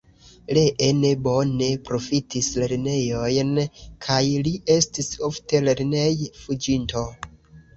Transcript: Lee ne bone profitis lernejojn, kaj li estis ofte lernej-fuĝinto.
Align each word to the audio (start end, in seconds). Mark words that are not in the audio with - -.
Lee 0.57 0.85
ne 1.01 1.11
bone 1.27 1.67
profitis 1.89 2.47
lernejojn, 2.63 3.51
kaj 4.07 4.19
li 4.49 4.55
estis 4.79 5.13
ofte 5.29 5.63
lernej-fuĝinto. 5.69 7.07